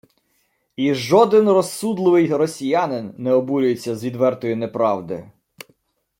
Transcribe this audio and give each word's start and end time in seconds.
І 0.75 0.93
жоден 0.93 1.49
розсудливий 1.49 2.27
росіянин 2.33 3.13
не 3.17 3.33
обурюється 3.33 3.95
з 3.95 4.03
відвертої 4.03 4.55
неправди 4.55 5.31